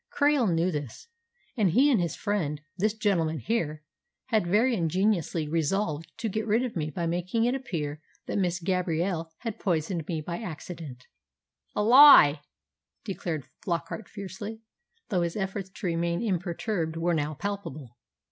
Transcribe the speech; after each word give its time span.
Krail 0.11 0.51
knew 0.51 0.71
this, 0.71 1.09
and 1.55 1.69
he 1.69 1.91
and 1.91 2.01
his 2.01 2.15
friend 2.15 2.59
this 2.75 2.95
gentleman 2.95 3.37
here 3.37 3.83
had 4.29 4.47
very 4.47 4.73
ingeniously 4.73 5.47
resolved 5.47 6.11
to 6.17 6.27
get 6.27 6.47
rid 6.47 6.63
of 6.65 6.75
me 6.75 6.89
by 6.89 7.05
making 7.05 7.45
it 7.45 7.53
appear 7.53 8.01
that 8.25 8.39
Miss 8.39 8.59
Gabrielle 8.59 9.29
had 9.41 9.59
poisoned 9.59 10.07
me 10.07 10.19
by 10.19 10.39
accident." 10.39 11.05
"A 11.75 11.83
lie!" 11.83 12.41
declared 13.05 13.45
Flockart 13.63 14.09
fiercely, 14.09 14.63
though 15.09 15.21
his 15.21 15.35
efforts 15.35 15.69
to 15.69 15.85
remain 15.85 16.23
imperturbed 16.23 16.97
were 16.97 17.13
now 17.13 17.35
palpable. 17.35 17.95